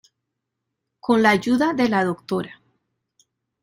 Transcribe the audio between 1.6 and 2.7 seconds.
de la Dra.